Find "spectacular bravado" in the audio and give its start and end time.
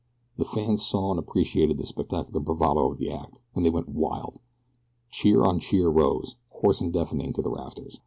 1.85-2.89